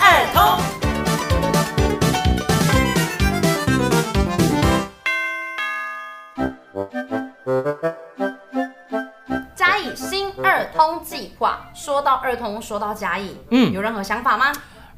[0.00, 0.60] 儿通。
[9.54, 14.52] 嘉义新二通计划，说到二通，说到嘉义，嗯，有任何想法吗？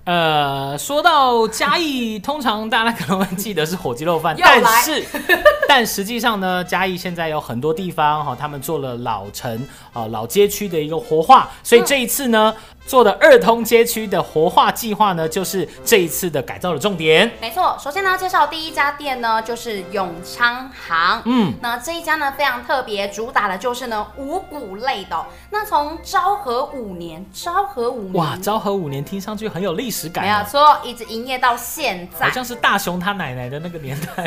[0.05, 5.05] 呃，说到嘉义，通常大家可能会记得是火鸡肉饭， 但是，
[5.69, 12.53] 但实际上呢，嘉义现在有很多地方哈，他们做了老城啊老街区的一个活化，所以这一次呢。
[12.57, 17.31] 嗯做的二通街区的活化计划呢，就是这一次的改造的重点。
[17.41, 21.23] 没错，首先呢，介绍第一家店呢，就是永昌行。
[21.25, 25.25] 嗯，那这一家呢非常特别，主打的就是呢五谷类的。
[25.51, 30.25] 那从昭和五年，昭和五年，哇，昭和五年听上去很有历史感。
[30.25, 34.25] 没有错，一直营业到现在，好像是大雄他奶奶的那个年代。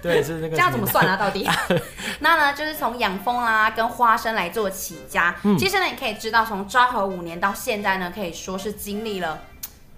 [0.00, 0.50] 对， 是那个。
[0.50, 1.16] 这样怎么算啊？
[1.16, 1.48] 到底？
[2.20, 5.34] 那呢，就是从养蜂啦跟花生来做起家。
[5.42, 7.88] 嗯，其实呢，你可以知道，从昭和五年到现在。
[7.98, 9.38] 呢，可以说是经历了。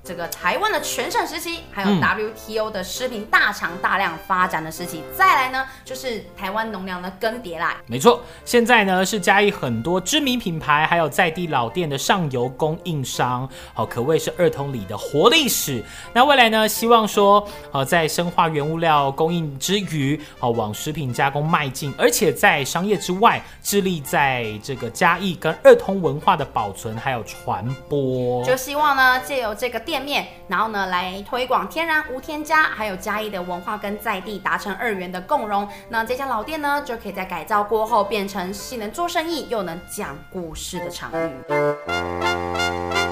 [0.02, 7.76] 这个台湾的全盛时期，还有 WTO 的食品大厂大量发展的时期，嗯、再来呢就是台湾农粮的更迭啦。
[7.86, 15.84] 没错，现在呢是嘉义很多知名品牌，还有在地老店的上游供应商，好，可谓是二通里的活历史。
[16.14, 28.42] 那未来呢，希望说，呃，在深化原物料供应之余，好往食品加工迈进，而且在商业之外，致力在这个嘉义跟二通文化的保存还有传播。
[28.44, 29.78] 就希望呢，借由这个。
[29.90, 35.68] 店面，然后呢，来推广天然无添加，还有嘉义的文化跟在地达成二元的共融。
[35.88, 43.09] 那这家老店呢，就可以在改造过后变成既能做生意又能讲故事的场域。